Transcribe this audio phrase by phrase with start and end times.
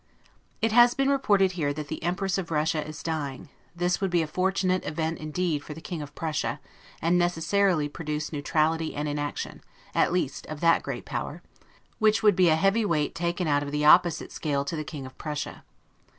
[0.63, 4.23] It has been reported here that the Empress of Russia is dying; this would be
[4.23, 6.59] a fortunate event indeed for the King of Prussia,
[7.03, 9.61] and necessarily produce the neutrality and inaction,
[9.93, 11.43] at least, of that great power;
[11.99, 15.05] which would be a heavy weight taken out of the opposite scale to the King
[15.05, 15.63] of Prussia.